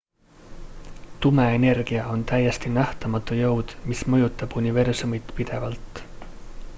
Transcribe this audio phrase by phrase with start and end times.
[1.25, 6.03] tume energia on täiesti nähtamatu jõud mis mõjutab universumit pidevalt